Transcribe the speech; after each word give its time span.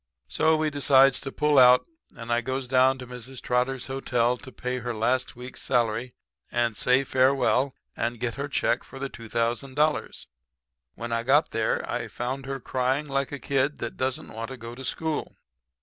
"So 0.27 0.57
we 0.57 0.71
decides 0.71 1.21
to 1.21 1.31
pull 1.31 1.59
out, 1.59 1.85
and 2.17 2.33
I 2.33 2.41
goes 2.41 2.67
down 2.67 2.97
to 2.97 3.05
Mrs. 3.05 3.39
Trotter's 3.39 3.85
hotel 3.85 4.35
to 4.35 4.51
pay 4.51 4.79
her 4.79 4.95
last 4.95 5.35
week's 5.35 5.61
salary 5.61 6.15
and 6.51 6.75
say 6.75 7.03
farewell 7.03 7.75
and 7.95 8.19
get 8.19 8.33
her 8.33 8.47
check 8.49 8.83
for 8.83 8.97
the 8.97 9.11
$2,000. 9.11 10.25
"When 10.95 11.11
I 11.11 11.21
got 11.21 11.51
there 11.51 11.87
I 11.87 12.07
found 12.07 12.47
her 12.47 12.59
crying 12.59 13.07
like 13.09 13.31
a 13.31 13.37
kid 13.37 13.77
that 13.77 13.97
don't 13.97 14.33
want 14.33 14.47
to 14.49 14.57
go 14.57 14.73
to 14.73 14.83
school. 14.83 15.35